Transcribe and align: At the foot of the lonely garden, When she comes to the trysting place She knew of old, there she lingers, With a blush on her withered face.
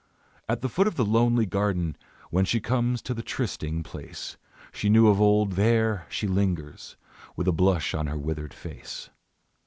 At 0.49 0.61
the 0.61 0.67
foot 0.67 0.87
of 0.87 0.95
the 0.95 1.05
lonely 1.05 1.45
garden, 1.45 1.95
When 2.31 2.43
she 2.43 2.59
comes 2.59 3.03
to 3.03 3.13
the 3.13 3.21
trysting 3.21 3.83
place 3.83 4.35
She 4.71 4.89
knew 4.89 5.05
of 5.09 5.21
old, 5.21 5.51
there 5.51 6.07
she 6.09 6.25
lingers, 6.25 6.97
With 7.35 7.47
a 7.47 7.51
blush 7.53 7.93
on 7.93 8.07
her 8.07 8.17
withered 8.17 8.51
face. 8.51 9.11